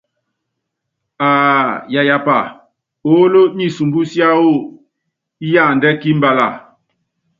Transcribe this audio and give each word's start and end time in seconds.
Aa 1.29 1.67
yayapá 1.93 2.37
oolo 3.11 3.41
niinsumbi 3.57 3.99
siáwɔ 4.11 4.51
síaadiɛ́ 5.47 5.97
kímabala. 6.01 6.47